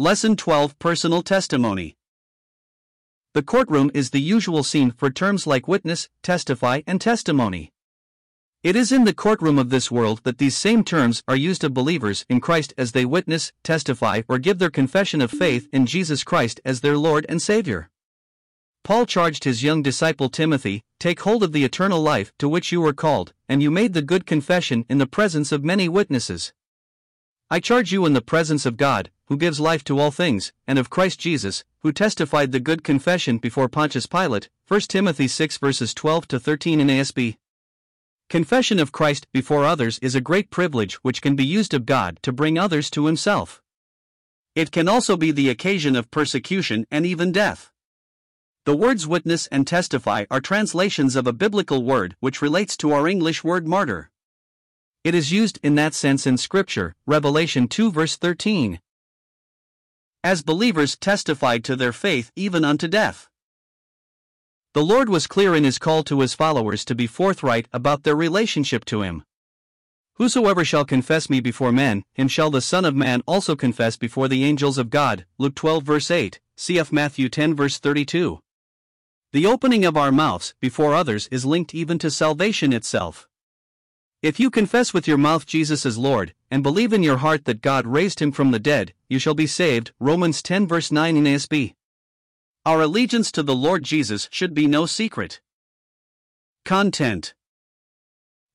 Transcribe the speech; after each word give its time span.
Lesson 0.00 0.34
12 0.34 0.78
Personal 0.78 1.20
Testimony. 1.20 1.94
The 3.34 3.42
courtroom 3.42 3.90
is 3.92 4.08
the 4.08 4.20
usual 4.22 4.62
scene 4.62 4.92
for 4.92 5.10
terms 5.10 5.46
like 5.46 5.68
witness, 5.68 6.08
testify, 6.22 6.80
and 6.86 6.98
testimony. 6.98 7.70
It 8.62 8.76
is 8.76 8.92
in 8.92 9.04
the 9.04 9.12
courtroom 9.12 9.58
of 9.58 9.68
this 9.68 9.90
world 9.90 10.22
that 10.24 10.38
these 10.38 10.56
same 10.56 10.84
terms 10.84 11.22
are 11.28 11.36
used 11.36 11.64
of 11.64 11.74
believers 11.74 12.24
in 12.30 12.40
Christ 12.40 12.72
as 12.78 12.92
they 12.92 13.04
witness, 13.04 13.52
testify, 13.62 14.22
or 14.26 14.38
give 14.38 14.58
their 14.58 14.70
confession 14.70 15.20
of 15.20 15.30
faith 15.30 15.68
in 15.70 15.84
Jesus 15.84 16.24
Christ 16.24 16.62
as 16.64 16.80
their 16.80 16.96
Lord 16.96 17.26
and 17.28 17.42
Savior. 17.42 17.90
Paul 18.82 19.04
charged 19.04 19.44
his 19.44 19.62
young 19.62 19.82
disciple 19.82 20.30
Timothy 20.30 20.82
Take 20.98 21.20
hold 21.20 21.42
of 21.42 21.52
the 21.52 21.64
eternal 21.64 22.00
life 22.00 22.32
to 22.38 22.48
which 22.48 22.72
you 22.72 22.80
were 22.80 22.94
called, 22.94 23.34
and 23.50 23.62
you 23.62 23.70
made 23.70 23.92
the 23.92 24.00
good 24.00 24.24
confession 24.24 24.86
in 24.88 24.96
the 24.96 25.06
presence 25.06 25.52
of 25.52 25.62
many 25.62 25.90
witnesses. 25.90 26.54
I 27.52 27.58
charge 27.58 27.90
you 27.90 28.06
in 28.06 28.12
the 28.12 28.22
presence 28.22 28.64
of 28.64 28.76
God, 28.76 29.10
who 29.26 29.36
gives 29.36 29.58
life 29.58 29.82
to 29.84 29.98
all 29.98 30.12
things, 30.12 30.52
and 30.68 30.78
of 30.78 30.88
Christ 30.88 31.18
Jesus, 31.18 31.64
who 31.80 31.90
testified 31.90 32.52
the 32.52 32.60
good 32.60 32.84
confession 32.84 33.38
before 33.38 33.68
Pontius 33.68 34.06
Pilate. 34.06 34.48
1 34.68 34.82
Timothy 34.82 35.26
6 35.26 35.58
verses 35.58 35.92
12 35.92 36.28
to 36.28 36.38
13 36.38 36.78
NASB. 36.78 37.38
Confession 38.28 38.78
of 38.78 38.92
Christ 38.92 39.26
before 39.32 39.64
others 39.64 39.98
is 39.98 40.14
a 40.14 40.20
great 40.20 40.50
privilege 40.50 40.94
which 41.02 41.20
can 41.20 41.34
be 41.34 41.44
used 41.44 41.74
of 41.74 41.86
God 41.86 42.20
to 42.22 42.30
bring 42.30 42.56
others 42.56 42.88
to 42.90 43.06
Himself. 43.06 43.60
It 44.54 44.70
can 44.70 44.86
also 44.86 45.16
be 45.16 45.32
the 45.32 45.48
occasion 45.48 45.96
of 45.96 46.12
persecution 46.12 46.86
and 46.88 47.04
even 47.04 47.32
death. 47.32 47.72
The 48.64 48.76
words 48.76 49.08
witness 49.08 49.48
and 49.48 49.66
testify 49.66 50.24
are 50.30 50.40
translations 50.40 51.16
of 51.16 51.26
a 51.26 51.32
biblical 51.32 51.82
word 51.82 52.14
which 52.20 52.42
relates 52.42 52.76
to 52.76 52.92
our 52.92 53.08
English 53.08 53.42
word 53.42 53.66
martyr. 53.66 54.12
It 55.02 55.14
is 55.14 55.32
used 55.32 55.58
in 55.62 55.76
that 55.76 55.94
sense 55.94 56.26
in 56.26 56.36
Scripture, 56.36 56.94
Revelation 57.06 57.68
2 57.68 57.90
verse 57.90 58.16
13. 58.16 58.80
As 60.22 60.42
believers 60.42 60.94
testified 60.94 61.64
to 61.64 61.74
their 61.74 61.94
faith 61.94 62.30
even 62.36 62.66
unto 62.66 62.86
death. 62.86 63.26
The 64.74 64.84
Lord 64.84 65.08
was 65.08 65.26
clear 65.26 65.54
in 65.54 65.64
his 65.64 65.78
call 65.78 66.02
to 66.04 66.20
his 66.20 66.34
followers 66.34 66.84
to 66.84 66.94
be 66.94 67.06
forthright 67.06 67.66
about 67.72 68.02
their 68.02 68.14
relationship 68.14 68.84
to 68.86 69.00
him. 69.00 69.24
Whosoever 70.16 70.66
shall 70.66 70.84
confess 70.84 71.30
me 71.30 71.40
before 71.40 71.72
men, 71.72 72.04
him 72.12 72.28
shall 72.28 72.50
the 72.50 72.60
Son 72.60 72.84
of 72.84 72.94
Man 72.94 73.22
also 73.26 73.56
confess 73.56 73.96
before 73.96 74.28
the 74.28 74.44
angels 74.44 74.76
of 74.76 74.90
God. 74.90 75.24
Luke 75.38 75.54
12 75.54 75.82
verse 75.82 76.10
8, 76.10 76.40
cf. 76.58 76.92
Matthew 76.92 77.30
10 77.30 77.56
verse 77.56 77.78
32. 77.78 78.38
The 79.32 79.46
opening 79.46 79.86
of 79.86 79.96
our 79.96 80.12
mouths 80.12 80.52
before 80.60 80.94
others 80.94 81.26
is 81.28 81.46
linked 81.46 81.74
even 81.74 81.98
to 82.00 82.10
salvation 82.10 82.74
itself. 82.74 83.29
If 84.22 84.38
you 84.38 84.50
confess 84.50 84.92
with 84.92 85.08
your 85.08 85.16
mouth 85.16 85.46
Jesus 85.46 85.86
is 85.86 85.96
Lord, 85.96 86.34
and 86.50 86.62
believe 86.62 86.92
in 86.92 87.02
your 87.02 87.16
heart 87.16 87.46
that 87.46 87.62
God 87.62 87.86
raised 87.86 88.20
him 88.20 88.32
from 88.32 88.50
the 88.50 88.58
dead, 88.58 88.92
you 89.08 89.18
shall 89.18 89.32
be 89.32 89.46
saved. 89.46 89.92
Romans 89.98 90.42
10 90.42 90.66
verse 90.66 90.92
9 90.92 91.24
NASB. 91.24 91.74
Our 92.66 92.82
allegiance 92.82 93.32
to 93.32 93.42
the 93.42 93.54
Lord 93.54 93.82
Jesus 93.82 94.28
should 94.30 94.52
be 94.52 94.66
no 94.66 94.84
secret. 94.84 95.40
Content 96.66 97.32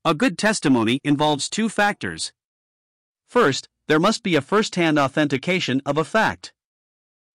A 0.04 0.14
good 0.14 0.38
testimony 0.38 1.02
involves 1.04 1.50
two 1.50 1.68
factors. 1.68 2.32
First, 3.28 3.68
there 3.88 4.00
must 4.00 4.22
be 4.22 4.36
a 4.36 4.42
first 4.42 4.76
hand 4.76 5.00
authentication 5.00 5.82
of 5.84 5.98
a 5.98 6.06
fact. 6.06 6.54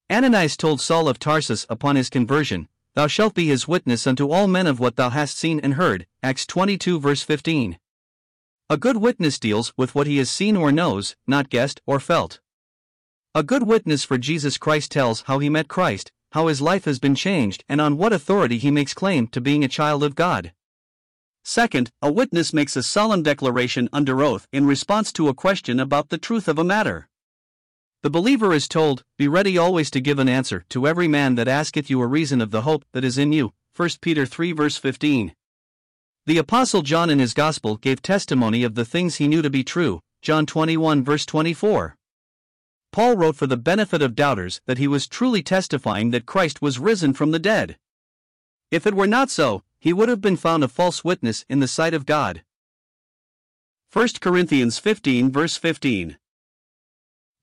Ananias 0.09 0.57
told 0.57 0.81
Saul 0.81 1.09
of 1.09 1.19
Tarsus 1.19 1.67
upon 1.69 1.97
his 1.97 2.09
conversion, 2.09 2.69
Thou 2.95 3.09
shalt 3.09 3.35
be 3.35 3.49
his 3.49 3.67
witness 3.67 4.07
unto 4.07 4.31
all 4.31 4.47
men 4.47 4.69
of 4.69 4.79
what 4.79 4.95
thou 4.95 5.11
hast 5.11 5.37
seen 5.37 5.59
and 5.59 5.75
heard. 5.75 6.07
Acts 6.23 6.47
22 6.47 7.01
verse 7.01 7.25
15. 7.25 7.77
A 8.73 8.77
good 8.77 8.99
witness 8.99 9.41
deals 9.41 9.73
with 9.77 9.97
what 9.97 10.07
he 10.07 10.19
has 10.19 10.31
seen 10.31 10.57
or 10.57 10.71
knows, 10.71 11.17
not 11.27 11.51
guessed 11.51 11.81
or 11.87 11.99
felt. 11.99 12.39
A 13.35 13.43
good 13.43 13.65
witness 13.65 14.05
for 14.05 14.17
Jesus 14.17 14.59
Christ 14.59 14.93
tells 14.93 15.23
how 15.23 15.41
he 15.41 15.51
met 15.51 15.67
Christ, 15.67 16.13
how 16.31 16.47
his 16.47 16.61
life 16.61 16.85
has 16.85 17.01
been 17.01 17.17
changed, 17.17 17.65
and 17.69 17.81
on 17.81 17.97
what 17.97 18.13
authority 18.13 18.59
he 18.59 18.71
makes 18.71 18.95
claim 18.95 19.27
to 19.27 19.41
being 19.41 19.65
a 19.65 19.69
child 19.69 20.05
of 20.05 20.15
God. 20.15 20.53
Second, 21.43 21.91
a 22.01 22.13
witness 22.13 22.53
makes 22.53 22.77
a 22.77 22.85
solemn 22.85 23.25
declaration 23.25 23.89
under 23.93 24.23
oath 24.23 24.47
in 24.53 24.67
response 24.67 25.13
to 25.15 25.27
a 25.27 25.35
question 25.35 25.81
about 25.81 26.11
the 26.11 26.19
truth 26.19 26.47
of 26.47 26.57
a 26.57 26.63
matter. 26.63 27.09
The 28.05 28.11
believer 28.11 28.53
is 28.53 28.69
told, 28.69 29.03
Be 29.19 29.27
ready 29.27 29.59
always 29.59 29.91
to 29.91 30.01
give 30.01 30.21
an 30.21 30.29
answer 30.29 30.65
to 30.69 30.87
every 30.87 31.09
man 31.09 31.35
that 31.35 31.49
asketh 31.49 31.91
you 31.91 32.01
a 32.03 32.07
reason 32.07 32.41
of 32.41 32.53
the 32.53 32.63
hope 32.63 32.85
that 32.93 33.03
is 33.03 33.19
in 33.19 33.33
you. 33.33 33.53
1 33.77 33.89
Peter 34.01 34.27
3 34.27 34.53
verse 34.53 34.77
15. 34.77 35.35
The 36.31 36.39
Apostle 36.39 36.83
John 36.83 37.11
in 37.11 37.19
his 37.19 37.35
Gospel 37.35 37.77
gave 37.77 38.03
testimony 38.03 38.63
of 38.63 38.77
the 38.77 38.85
things 38.85 39.17
he 39.17 39.27
knew 39.27 39.43
to 39.43 39.51
be 39.51 39.65
true, 39.65 39.99
John 40.23 40.47
21 40.47 41.03
verse 41.03 41.27
24. 41.27 41.97
Paul 42.93 43.17
wrote 43.17 43.35
for 43.35 43.49
the 43.49 43.57
benefit 43.57 44.01
of 44.01 44.15
doubters 44.15 44.61
that 44.67 44.79
he 44.79 44.87
was 44.87 45.09
truly 45.09 45.43
testifying 45.43 46.13
that 46.13 46.27
Christ 46.27 46.63
was 46.63 46.79
risen 46.79 47.15
from 47.15 47.33
the 47.33 47.41
dead. 47.41 47.79
If 48.71 48.87
it 48.87 48.95
were 48.95 49.09
not 49.09 49.29
so, 49.29 49.65
he 49.81 49.93
would 49.93 50.09
have 50.09 50.21
been 50.21 50.37
found 50.37 50.63
a 50.63 50.69
false 50.69 51.03
witness 51.03 51.45
in 51.49 51.59
the 51.59 51.67
sight 51.67 51.95
of 51.95 52.07
God. 52.07 52.45
1 53.93 54.09
Corinthians 54.21 54.79
15 54.79 55.33
verse 55.33 55.57
15. 55.57 56.17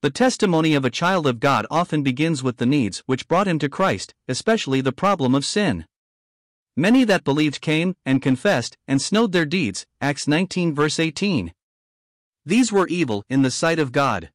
The 0.01 0.09
testimony 0.09 0.75
of 0.75 0.85
a 0.85 0.89
child 0.89 1.27
of 1.27 1.41
God 1.41 1.67
often 1.69 2.03
begins 2.03 2.41
with 2.41 2.55
the 2.55 2.65
needs 2.65 3.03
which 3.05 3.27
brought 3.27 3.49
him 3.49 3.59
to 3.59 3.67
Christ, 3.67 4.13
especially 4.29 4.79
the 4.79 4.93
problem 4.93 5.35
of 5.35 5.43
sin. 5.43 5.85
Many 6.79 7.05
that 7.05 7.23
believed 7.23 7.59
came 7.59 7.95
and 8.05 8.21
confessed 8.21 8.77
and 8.87 9.01
snowed 9.01 9.31
their 9.31 9.47
deeds. 9.47 9.87
Acts 9.99 10.27
19 10.27 10.75
verse 10.75 10.99
18. 10.99 11.51
These 12.45 12.71
were 12.71 12.87
evil 12.87 13.23
in 13.27 13.41
the 13.41 13.49
sight 13.49 13.79
of 13.79 13.91
God. 13.91 14.29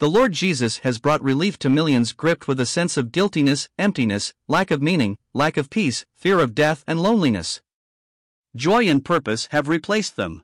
The 0.00 0.10
Lord 0.10 0.32
Jesus 0.32 0.78
has 0.78 0.98
brought 0.98 1.22
relief 1.22 1.56
to 1.60 1.70
millions 1.70 2.12
gripped 2.12 2.48
with 2.48 2.58
a 2.58 2.66
sense 2.66 2.96
of 2.96 3.12
guiltiness, 3.12 3.68
emptiness, 3.78 4.34
lack 4.48 4.72
of 4.72 4.82
meaning, 4.82 5.16
lack 5.32 5.56
of 5.56 5.70
peace, 5.70 6.04
fear 6.16 6.40
of 6.40 6.56
death, 6.56 6.82
and 6.88 7.00
loneliness. 7.00 7.62
Joy 8.56 8.88
and 8.88 9.04
purpose 9.04 9.46
have 9.52 9.68
replaced 9.68 10.16
them. 10.16 10.42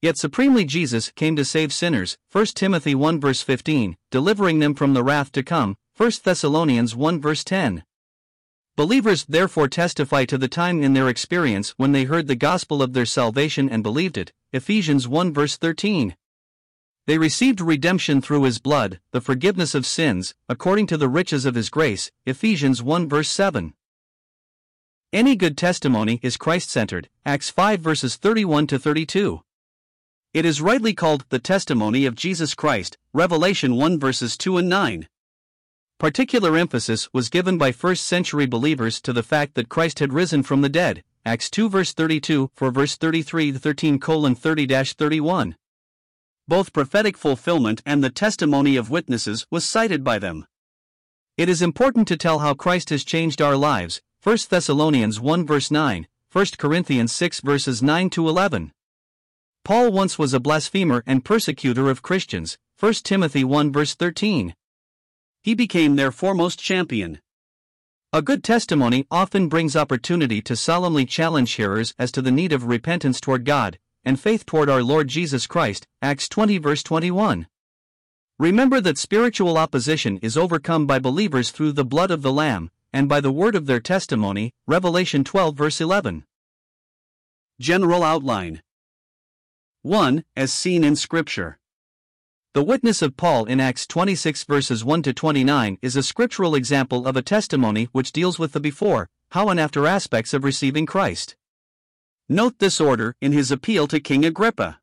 Yet 0.00 0.18
supremely 0.18 0.64
Jesus 0.64 1.10
came 1.10 1.34
to 1.34 1.44
save 1.44 1.72
sinners, 1.72 2.16
1 2.30 2.46
Timothy 2.54 2.94
1 2.94 3.20
verse 3.20 3.42
15, 3.42 3.96
delivering 4.12 4.60
them 4.60 4.74
from 4.74 4.94
the 4.94 5.02
wrath 5.02 5.32
to 5.32 5.42
come, 5.42 5.76
1 5.96 6.12
Thessalonians 6.22 6.94
1 6.94 7.20
verse 7.20 7.42
10. 7.42 7.82
Believers 8.74 9.26
therefore 9.26 9.68
testify 9.68 10.24
to 10.24 10.38
the 10.38 10.48
time 10.48 10.82
in 10.82 10.94
their 10.94 11.10
experience 11.10 11.74
when 11.76 11.92
they 11.92 12.04
heard 12.04 12.26
the 12.26 12.34
gospel 12.34 12.82
of 12.82 12.94
their 12.94 13.04
salvation 13.04 13.68
and 13.68 13.82
believed 13.82 14.16
it. 14.16 14.32
Ephesians 14.52 15.06
1 15.06 15.34
verse 15.34 15.58
13. 15.58 16.16
They 17.06 17.18
received 17.18 17.60
redemption 17.60 18.22
through 18.22 18.44
his 18.44 18.58
blood, 18.58 18.98
the 19.10 19.20
forgiveness 19.20 19.74
of 19.74 19.84
sins, 19.84 20.34
according 20.48 20.86
to 20.86 20.96
the 20.96 21.08
riches 21.08 21.44
of 21.44 21.54
his 21.54 21.68
grace. 21.68 22.10
Ephesians 22.24 22.82
1 22.82 23.10
verse 23.10 23.28
7. 23.28 23.74
Any 25.12 25.36
good 25.36 25.58
testimony 25.58 26.18
is 26.22 26.38
Christ 26.38 26.70
centered. 26.70 27.10
Acts 27.26 27.50
5 27.50 27.80
verses 27.80 28.16
31 28.16 28.68
to 28.68 28.78
32. 28.78 29.42
It 30.32 30.46
is 30.46 30.62
rightly 30.62 30.94
called 30.94 31.26
the 31.28 31.38
testimony 31.38 32.06
of 32.06 32.14
Jesus 32.14 32.54
Christ. 32.54 32.96
Revelation 33.12 33.76
1 33.76 34.00
verses 34.00 34.38
2 34.38 34.56
and 34.56 34.70
9. 34.70 35.08
Particular 36.02 36.56
emphasis 36.56 37.08
was 37.12 37.28
given 37.28 37.56
by 37.56 37.70
first 37.70 38.04
century 38.04 38.44
believers 38.44 39.00
to 39.02 39.12
the 39.12 39.22
fact 39.22 39.54
that 39.54 39.68
Christ 39.68 40.00
had 40.00 40.12
risen 40.12 40.42
from 40.42 40.60
the 40.60 40.68
dead. 40.68 41.04
Acts 41.24 41.48
2 41.48 41.68
verse 41.68 41.92
32 41.92 42.50
for 42.56 42.72
verse 42.72 42.96
33 42.96 43.52
13 43.52 44.00
colon 44.00 44.34
30 44.34 44.66
31. 44.66 45.54
Both 46.48 46.72
prophetic 46.72 47.16
fulfillment 47.16 47.82
and 47.86 48.02
the 48.02 48.10
testimony 48.10 48.74
of 48.74 48.90
witnesses 48.90 49.46
was 49.48 49.64
cited 49.64 50.02
by 50.02 50.18
them. 50.18 50.44
It 51.36 51.48
is 51.48 51.62
important 51.62 52.08
to 52.08 52.16
tell 52.16 52.40
how 52.40 52.54
Christ 52.54 52.90
has 52.90 53.04
changed 53.04 53.40
our 53.40 53.54
lives. 53.54 54.02
1 54.24 54.38
Thessalonians 54.50 55.20
1 55.20 55.46
verse 55.46 55.70
9, 55.70 56.08
1 56.32 56.46
Corinthians 56.58 57.12
6 57.12 57.42
verses 57.42 57.80
9 57.80 58.10
to 58.10 58.28
11. 58.28 58.72
Paul 59.62 59.92
once 59.92 60.18
was 60.18 60.34
a 60.34 60.40
blasphemer 60.40 61.04
and 61.06 61.24
persecutor 61.24 61.88
of 61.88 62.02
Christians. 62.02 62.58
1 62.80 62.92
Timothy 63.04 63.44
1 63.44 63.70
verse 63.70 63.94
13 63.94 64.56
he 65.42 65.54
became 65.54 65.96
their 65.96 66.12
foremost 66.12 66.58
champion. 66.58 67.20
A 68.12 68.22
good 68.22 68.44
testimony 68.44 69.06
often 69.10 69.48
brings 69.48 69.74
opportunity 69.74 70.40
to 70.42 70.54
solemnly 70.54 71.04
challenge 71.04 71.52
hearers 71.52 71.94
as 71.98 72.12
to 72.12 72.22
the 72.22 72.30
need 72.30 72.52
of 72.52 72.64
repentance 72.64 73.20
toward 73.20 73.44
God 73.44 73.78
and 74.04 74.20
faith 74.20 74.44
toward 74.44 74.68
our 74.68 74.82
Lord 74.82 75.08
Jesus 75.08 75.46
Christ. 75.46 75.86
Acts 76.00 76.28
20 76.28 76.58
verse 76.58 76.82
21. 76.82 77.46
Remember 78.38 78.80
that 78.80 78.98
spiritual 78.98 79.56
opposition 79.56 80.18
is 80.18 80.36
overcome 80.36 80.86
by 80.86 80.98
believers 80.98 81.50
through 81.50 81.72
the 81.72 81.84
blood 81.84 82.10
of 82.10 82.22
the 82.22 82.32
Lamb 82.32 82.70
and 82.92 83.08
by 83.08 83.20
the 83.20 83.32
word 83.32 83.54
of 83.54 83.66
their 83.66 83.80
testimony. 83.80 84.52
Revelation 84.66 85.24
12 85.24 85.56
verse 85.56 85.80
11. 85.80 86.24
General 87.60 88.02
outline 88.02 88.62
1. 89.82 90.24
As 90.36 90.52
seen 90.52 90.84
in 90.84 90.96
Scripture. 90.96 91.58
The 92.54 92.62
witness 92.62 93.00
of 93.00 93.16
Paul 93.16 93.46
in 93.46 93.60
Acts 93.60 93.86
26 93.86 94.44
verses 94.44 94.84
1 94.84 95.02
to 95.04 95.14
29 95.14 95.78
is 95.80 95.96
a 95.96 96.02
scriptural 96.02 96.54
example 96.54 97.06
of 97.06 97.16
a 97.16 97.22
testimony 97.22 97.88
which 97.92 98.12
deals 98.12 98.38
with 98.38 98.52
the 98.52 98.60
before, 98.60 99.08
how, 99.30 99.48
and 99.48 99.58
after 99.58 99.86
aspects 99.86 100.34
of 100.34 100.44
receiving 100.44 100.84
Christ. 100.84 101.34
Note 102.28 102.58
this 102.58 102.78
order 102.78 103.16
in 103.22 103.32
his 103.32 103.50
appeal 103.50 103.86
to 103.88 104.00
King 104.00 104.26
Agrippa. 104.26 104.80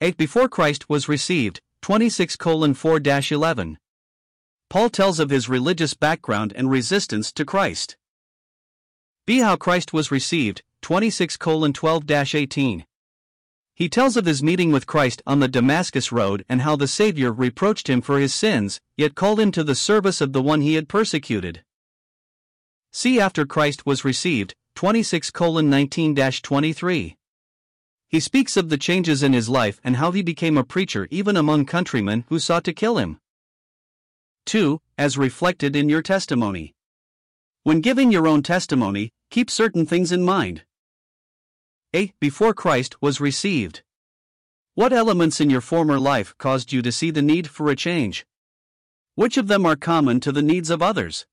8 0.00 0.16
Before 0.16 0.48
Christ 0.48 0.88
was 0.88 1.08
received, 1.08 1.60
26 1.82 2.34
4 2.34 3.00
11. 3.30 3.78
Paul 4.68 4.90
tells 4.90 5.20
of 5.20 5.30
his 5.30 5.48
religious 5.48 5.94
background 5.94 6.52
and 6.56 6.68
resistance 6.68 7.30
to 7.30 7.44
Christ. 7.44 7.96
B. 9.24 9.38
How 9.38 9.54
Christ 9.54 9.92
was 9.92 10.10
received, 10.10 10.64
26 10.82 11.36
12 11.36 12.10
18. 12.10 12.84
He 13.76 13.88
tells 13.88 14.16
of 14.16 14.24
his 14.24 14.42
meeting 14.42 14.70
with 14.70 14.86
Christ 14.86 15.20
on 15.26 15.40
the 15.40 15.48
Damascus 15.48 16.12
Road 16.12 16.44
and 16.48 16.62
how 16.62 16.76
the 16.76 16.86
Savior 16.86 17.32
reproached 17.32 17.88
him 17.88 18.00
for 18.00 18.20
his 18.20 18.32
sins, 18.32 18.80
yet 18.96 19.16
called 19.16 19.40
him 19.40 19.50
to 19.50 19.64
the 19.64 19.74
service 19.74 20.20
of 20.20 20.32
the 20.32 20.42
one 20.42 20.60
he 20.60 20.74
had 20.74 20.88
persecuted. 20.88 21.64
See 22.92 23.18
after 23.18 23.44
Christ 23.44 23.84
was 23.84 24.04
received, 24.04 24.54
26 24.76 25.32
19 25.34 26.14
23. 26.14 27.16
He 28.08 28.20
speaks 28.20 28.56
of 28.56 28.68
the 28.68 28.78
changes 28.78 29.24
in 29.24 29.32
his 29.32 29.48
life 29.48 29.80
and 29.82 29.96
how 29.96 30.12
he 30.12 30.22
became 30.22 30.56
a 30.56 30.62
preacher 30.62 31.08
even 31.10 31.36
among 31.36 31.66
countrymen 31.66 32.24
who 32.28 32.38
sought 32.38 32.62
to 32.64 32.72
kill 32.72 32.98
him. 32.98 33.18
2. 34.46 34.80
As 34.96 35.18
reflected 35.18 35.74
in 35.74 35.88
your 35.88 36.02
testimony. 36.02 36.74
When 37.64 37.80
giving 37.80 38.12
your 38.12 38.28
own 38.28 38.44
testimony, 38.44 39.10
keep 39.30 39.50
certain 39.50 39.84
things 39.84 40.12
in 40.12 40.22
mind. 40.22 40.62
A. 41.94 42.12
Before 42.18 42.52
Christ 42.52 43.00
was 43.00 43.20
received. 43.20 43.84
What 44.74 44.92
elements 44.92 45.40
in 45.40 45.48
your 45.48 45.60
former 45.60 46.00
life 46.00 46.34
caused 46.38 46.72
you 46.72 46.82
to 46.82 46.90
see 46.90 47.12
the 47.12 47.22
need 47.22 47.48
for 47.48 47.70
a 47.70 47.76
change? 47.76 48.26
Which 49.14 49.36
of 49.36 49.46
them 49.46 49.64
are 49.64 49.76
common 49.76 50.18
to 50.20 50.32
the 50.32 50.42
needs 50.42 50.70
of 50.70 50.82
others? 50.82 51.24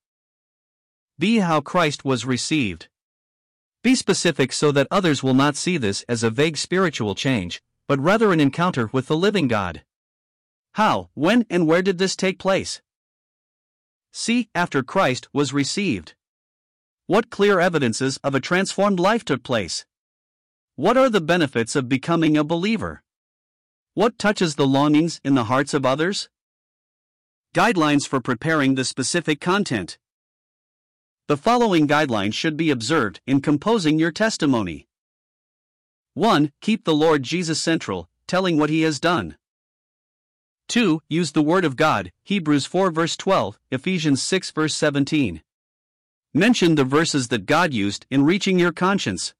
B. 1.18 1.38
How 1.38 1.62
Christ 1.62 2.06
was 2.06 2.28
received. 2.28 2.90
Be 3.82 3.96
specific 3.96 4.54
so 4.54 4.72
that 4.72 4.88
others 4.92 5.24
will 5.24 5.34
not 5.34 5.56
see 5.56 5.78
this 5.78 6.04
as 6.08 6.22
a 6.22 6.30
vague 6.30 6.58
spiritual 6.58 7.16
change, 7.16 7.64
but 7.88 8.00
rather 8.00 8.32
an 8.32 8.40
encounter 8.40 8.88
with 8.94 9.08
the 9.08 9.18
living 9.18 9.48
God. 9.48 9.84
How, 10.74 11.10
when, 11.16 11.48
and 11.50 11.66
where 11.66 11.82
did 11.82 11.98
this 11.98 12.16
take 12.16 12.38
place? 12.38 12.84
C. 14.14 14.48
After 14.54 14.84
Christ 14.84 15.28
was 15.34 15.54
received. 15.54 16.14
What 17.08 17.32
clear 17.32 17.60
evidences 17.60 18.20
of 18.24 18.36
a 18.36 18.40
transformed 18.40 19.00
life 19.00 19.26
took 19.26 19.42
place? 19.42 19.86
What 20.76 20.96
are 20.96 21.10
the 21.10 21.22
benefits 21.22 21.76
of 21.76 21.90
becoming 21.90 22.38
a 22.38 22.44
believer? 22.44 23.04
What 23.94 24.18
touches 24.18 24.56
the 24.56 24.66
longings 24.66 25.20
in 25.24 25.36
the 25.36 25.46
hearts 25.46 25.74
of 25.74 25.86
others? 25.86 26.30
Guidelines 27.54 28.08
for 28.08 28.22
preparing 28.22 28.76
the 28.76 28.86
specific 28.86 29.42
content. 29.42 29.98
The 31.28 31.36
following 31.36 31.88
guidelines 31.88 32.34
should 32.34 32.56
be 32.56 32.72
observed 32.72 33.20
in 33.28 33.42
composing 33.42 34.00
your 34.00 34.12
testimony. 34.12 34.88
1. 36.14 36.54
Keep 36.62 36.86
the 36.86 36.96
Lord 36.96 37.24
Jesus 37.24 37.62
central, 37.62 38.10
telling 38.26 38.58
what 38.58 38.70
he 38.70 38.84
has 38.84 39.00
done. 39.00 39.36
2. 40.70 41.02
Use 41.10 41.34
the 41.34 41.42
Word 41.42 41.66
of 41.66 41.76
God, 41.76 42.14
Hebrews 42.24 42.66
4 42.66 42.92
verse 42.92 43.18
12, 43.18 43.60
Ephesians 43.72 44.22
6 44.22 44.52
verse 44.52 44.74
17. 44.74 45.42
Mention 46.34 46.76
the 46.76 46.86
verses 46.86 47.28
that 47.28 47.46
God 47.46 47.74
used 47.74 48.06
in 48.10 48.24
reaching 48.24 48.58
your 48.58 48.72
conscience. 48.72 49.34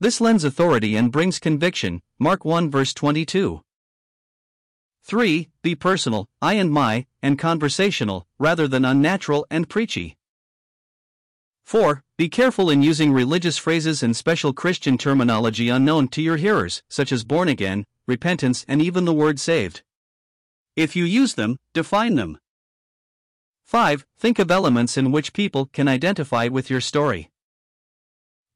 This 0.00 0.20
lends 0.20 0.44
authority 0.44 0.96
and 0.96 1.12
brings 1.12 1.38
conviction. 1.38 2.02
Mark 2.18 2.44
1 2.44 2.70
verse 2.70 2.92
22. 2.92 3.62
3. 5.04 5.48
Be 5.62 5.74
personal, 5.74 6.26
I 6.40 6.54
and 6.54 6.70
my, 6.70 7.06
and 7.22 7.38
conversational, 7.38 8.26
rather 8.38 8.66
than 8.66 8.84
unnatural 8.84 9.46
and 9.50 9.68
preachy. 9.68 10.16
4. 11.64 12.02
Be 12.16 12.28
careful 12.28 12.70
in 12.70 12.82
using 12.82 13.12
religious 13.12 13.56
phrases 13.56 14.02
and 14.02 14.16
special 14.16 14.52
Christian 14.52 14.98
terminology 14.98 15.68
unknown 15.68 16.08
to 16.08 16.22
your 16.22 16.36
hearers, 16.36 16.82
such 16.88 17.12
as 17.12 17.24
born 17.24 17.48
again, 17.48 17.84
repentance, 18.06 18.64
and 18.66 18.82
even 18.82 19.04
the 19.04 19.12
word 19.12 19.38
saved. 19.38 19.82
If 20.76 20.96
you 20.96 21.04
use 21.04 21.34
them, 21.34 21.58
define 21.72 22.16
them. 22.16 22.38
5. 23.64 24.06
Think 24.18 24.38
of 24.38 24.50
elements 24.50 24.96
in 24.96 25.12
which 25.12 25.32
people 25.32 25.66
can 25.66 25.88
identify 25.88 26.48
with 26.48 26.68
your 26.68 26.80
story. 26.80 27.30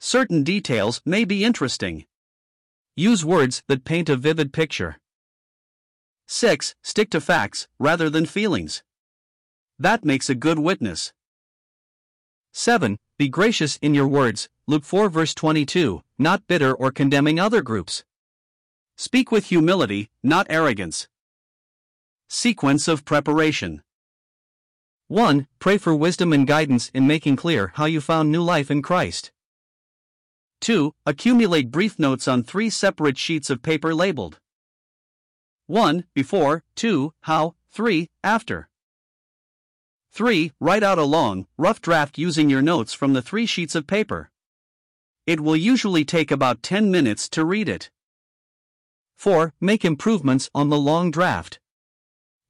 Certain 0.01 0.45
details 0.45 1.03
may 1.05 1.25
be 1.25 1.45
interesting. 1.45 2.07
Use 2.97 3.25
words 3.25 3.63
that 3.67 3.85
paint 3.85 4.09
a 4.09 4.17
vivid 4.17 4.53
picture. 4.53 4.99
6. 6.29 6.75
Stick 6.83 7.11
to 7.11 7.21
facts 7.21 7.69
rather 7.79 8.09
than 8.09 8.27
feelings. 8.27 8.83
That 9.79 10.05
makes 10.05 10.29
a 10.29 10.35
good 10.35 10.59
witness. 10.59 11.13
7. 12.53 12.99
Be 13.19 13.29
gracious 13.29 13.77
in 13.83 13.95
your 13.95 14.07
words, 14.07 14.49
Luke 14.67 14.85
4 14.85 15.09
verse 15.09 15.35
22, 15.35 16.03
not 16.19 16.47
bitter 16.47 16.73
or 16.73 16.93
condemning 16.93 17.41
other 17.41 17.63
groups. 17.63 18.05
Speak 18.97 19.33
with 19.33 19.47
humility, 19.47 20.11
not 20.23 20.47
arrogance. 20.51 21.09
Sequence 22.29 22.89
of 22.89 23.05
preparation 23.05 23.83
1. 25.07 25.47
Pray 25.59 25.79
for 25.79 25.95
wisdom 25.95 26.33
and 26.33 26.47
guidance 26.47 26.91
in 26.93 27.07
making 27.07 27.37
clear 27.37 27.73
how 27.77 27.87
you 27.87 28.01
found 28.01 28.31
new 28.31 28.43
life 28.43 28.71
in 28.71 28.83
Christ. 28.83 29.33
2. 30.61 30.95
Accumulate 31.07 31.71
brief 31.71 31.99
notes 31.99 32.29
on 32.29 32.43
three 32.43 32.71
separate 32.71 33.19
sheets 33.19 33.51
of 33.51 33.63
paper 33.63 33.95
labeled 33.95 34.39
1. 35.67 36.05
Before, 36.15 36.65
2. 36.77 37.13
How, 37.23 37.55
3. 37.73 38.09
After. 38.25 38.69
3. 40.13 40.53
Write 40.59 40.83
out 40.83 40.99
a 40.99 41.05
long, 41.05 41.47
rough 41.59 41.83
draft 41.83 42.17
using 42.17 42.49
your 42.49 42.63
notes 42.63 42.95
from 42.95 43.13
the 43.13 43.21
three 43.21 43.45
sheets 43.45 43.75
of 43.75 43.87
paper. 43.87 44.31
It 45.27 45.41
will 45.41 45.57
usually 45.57 46.07
take 46.07 46.31
about 46.31 46.63
10 46.63 46.91
minutes 46.91 47.29
to 47.29 47.45
read 47.45 47.69
it. 47.69 47.91
4. 49.17 49.53
Make 49.61 49.85
improvements 49.85 50.49
on 50.55 50.71
the 50.71 50.79
long 50.79 51.11
draft. 51.11 51.61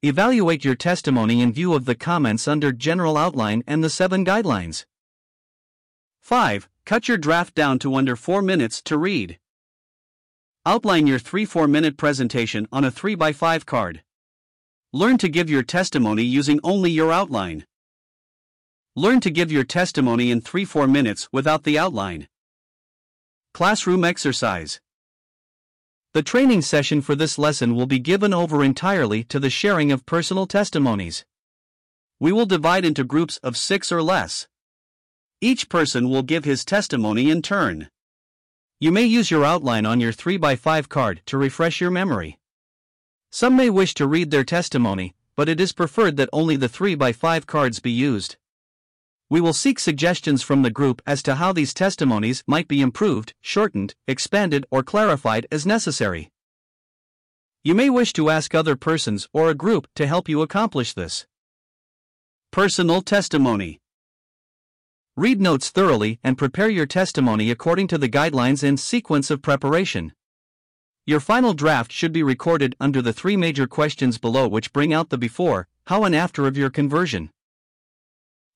Evaluate 0.01 0.63
your 0.63 0.75
testimony 0.75 1.41
in 1.41 1.51
view 1.51 1.73
of 1.73 1.83
the 1.83 1.95
comments 1.95 2.47
under 2.47 2.71
General 2.71 3.17
Outline 3.17 3.63
and 3.67 3.83
the 3.83 3.89
7 3.89 4.23
Guidelines. 4.23 4.85
5. 6.29 6.69
Cut 6.85 7.07
your 7.07 7.17
draft 7.17 7.55
down 7.55 7.79
to 7.79 7.95
under 7.95 8.15
4 8.15 8.43
minutes 8.43 8.83
to 8.83 8.99
read. 8.99 9.39
Outline 10.63 11.07
your 11.07 11.17
3 11.17 11.43
4 11.43 11.67
minute 11.67 11.97
presentation 11.97 12.67
on 12.71 12.83
a 12.83 12.91
3x5 12.91 13.65
card. 13.65 14.03
Learn 14.93 15.17
to 15.17 15.27
give 15.27 15.49
your 15.49 15.63
testimony 15.63 16.21
using 16.21 16.59
only 16.63 16.91
your 16.91 17.11
outline. 17.11 17.65
Learn 18.95 19.19
to 19.21 19.31
give 19.31 19.51
your 19.51 19.63
testimony 19.63 20.29
in 20.29 20.39
3 20.39 20.65
4 20.65 20.87
minutes 20.87 21.27
without 21.31 21.63
the 21.63 21.79
outline. 21.79 22.27
Classroom 23.55 24.05
exercise. 24.05 24.79
The 26.13 26.21
training 26.21 26.61
session 26.61 27.01
for 27.01 27.15
this 27.15 27.39
lesson 27.39 27.73
will 27.73 27.87
be 27.87 27.97
given 27.97 28.35
over 28.35 28.63
entirely 28.63 29.23
to 29.23 29.39
the 29.39 29.49
sharing 29.49 29.91
of 29.91 30.05
personal 30.05 30.45
testimonies. 30.45 31.25
We 32.19 32.31
will 32.31 32.45
divide 32.45 32.85
into 32.85 33.03
groups 33.03 33.37
of 33.37 33.57
six 33.57 33.91
or 33.91 34.03
less. 34.03 34.47
Each 35.41 35.69
person 35.69 36.09
will 36.09 36.23
give 36.23 36.43
his 36.43 36.65
testimony 36.65 37.29
in 37.29 37.41
turn. 37.41 37.89
You 38.81 38.91
may 38.91 39.03
use 39.05 39.31
your 39.31 39.45
outline 39.45 39.85
on 39.85 40.01
your 40.01 40.11
3x5 40.11 40.89
card 40.89 41.21
to 41.27 41.37
refresh 41.37 41.79
your 41.79 41.91
memory. 41.91 42.39
Some 43.31 43.55
may 43.55 43.69
wish 43.69 43.93
to 43.93 44.07
read 44.07 44.31
their 44.31 44.43
testimony, 44.43 45.15
but 45.37 45.47
it 45.47 45.61
is 45.61 45.71
preferred 45.71 46.17
that 46.17 46.29
only 46.33 46.57
the 46.57 46.67
3x5 46.67 47.45
cards 47.45 47.79
be 47.79 47.91
used. 47.91 48.35
We 49.29 49.39
will 49.39 49.53
seek 49.53 49.79
suggestions 49.79 50.41
from 50.41 50.61
the 50.61 50.71
group 50.71 51.01
as 51.07 51.23
to 51.23 51.35
how 51.35 51.53
these 51.53 51.73
testimonies 51.73 52.43
might 52.45 52.67
be 52.67 52.81
improved, 52.81 53.33
shortened, 53.39 53.95
expanded, 54.07 54.65
or 54.71 54.83
clarified 54.83 55.47
as 55.51 55.65
necessary. 55.65 56.31
You 57.63 57.75
may 57.75 57.89
wish 57.89 58.11
to 58.13 58.29
ask 58.29 58.53
other 58.53 58.75
persons 58.75 59.29
or 59.31 59.49
a 59.49 59.55
group 59.55 59.87
to 59.95 60.07
help 60.07 60.27
you 60.27 60.41
accomplish 60.41 60.93
this. 60.93 61.27
Personal 62.51 63.01
Testimony 63.01 63.79
Read 65.19 65.41
notes 65.41 65.69
thoroughly 65.69 66.17
and 66.23 66.37
prepare 66.37 66.69
your 66.69 66.85
testimony 66.85 67.51
according 67.51 67.89
to 67.89 67.97
the 67.97 68.07
guidelines 68.07 68.63
and 68.63 68.79
sequence 68.79 69.29
of 69.29 69.41
preparation. 69.41 70.13
Your 71.05 71.19
final 71.19 71.53
draft 71.53 71.91
should 71.91 72.13
be 72.13 72.23
recorded 72.23 72.73
under 72.79 73.01
the 73.01 73.11
three 73.11 73.35
major 73.35 73.67
questions 73.67 74.17
below, 74.17 74.47
which 74.47 74.71
bring 74.71 74.93
out 74.93 75.09
the 75.09 75.17
before, 75.17 75.67
how, 75.87 76.05
and 76.05 76.15
after 76.15 76.47
of 76.47 76.55
your 76.55 76.69
conversion. 76.69 77.31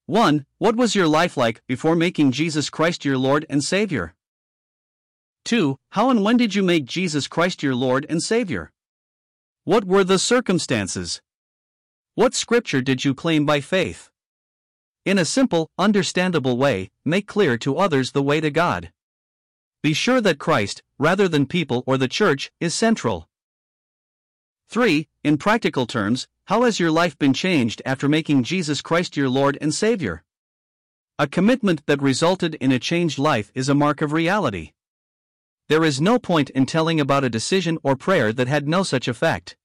1. 0.05 0.45
What 0.57 0.77
was 0.77 0.95
your 0.95 1.05
life 1.05 1.35
like 1.35 1.61
before 1.67 1.97
making 1.97 2.31
Jesus 2.31 2.69
Christ 2.69 3.03
your 3.03 3.17
Lord 3.17 3.45
and 3.49 3.61
Savior? 3.61 4.13
2. 5.43 5.77
How 5.89 6.09
and 6.09 6.23
when 6.23 6.37
did 6.37 6.55
you 6.55 6.63
make 6.63 6.85
Jesus 6.85 7.27
Christ 7.27 7.61
your 7.61 7.75
Lord 7.75 8.05
and 8.07 8.23
Savior? 8.23 8.71
What 9.65 9.83
were 9.83 10.05
the 10.05 10.17
circumstances? 10.17 11.21
What 12.15 12.33
scripture 12.33 12.81
did 12.81 13.03
you 13.03 13.13
claim 13.13 13.45
by 13.45 13.59
faith? 13.59 14.12
In 15.05 15.17
a 15.17 15.25
simple, 15.25 15.69
understandable 15.77 16.55
way, 16.55 16.89
make 17.03 17.27
clear 17.27 17.57
to 17.57 17.77
others 17.77 18.13
the 18.13 18.23
way 18.23 18.39
to 18.39 18.49
God. 18.49 18.93
Be 19.81 19.91
sure 19.91 20.21
that 20.21 20.39
Christ, 20.39 20.81
rather 20.97 21.27
than 21.27 21.45
people 21.45 21.83
or 21.85 21.97
the 21.97 22.07
church, 22.07 22.53
is 22.61 22.73
central. 22.73 23.27
3. 24.69 25.09
In 25.25 25.37
practical 25.37 25.85
terms, 25.85 26.29
how 26.45 26.63
has 26.63 26.79
your 26.79 26.89
life 26.89 27.19
been 27.19 27.33
changed 27.33 27.81
after 27.85 28.07
making 28.07 28.43
Jesus 28.43 28.81
Christ 28.81 29.17
your 29.17 29.27
Lord 29.27 29.57
and 29.59 29.73
Savior? 29.73 30.23
A 31.19 31.27
commitment 31.27 31.85
that 31.85 32.01
resulted 32.01 32.55
in 32.55 32.71
a 32.71 32.79
changed 32.79 33.19
life 33.19 33.51
is 33.53 33.67
a 33.67 33.75
mark 33.75 34.01
of 34.01 34.13
reality. 34.13 34.71
There 35.67 35.83
is 35.83 35.99
no 35.99 36.17
point 36.17 36.49
in 36.51 36.65
telling 36.65 37.01
about 37.01 37.25
a 37.25 37.29
decision 37.29 37.77
or 37.83 37.97
prayer 37.97 38.31
that 38.31 38.47
had 38.47 38.69
no 38.69 38.83
such 38.83 39.09
effect. 39.09 39.57